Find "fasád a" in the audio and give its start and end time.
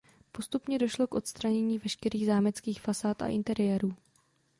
2.81-3.27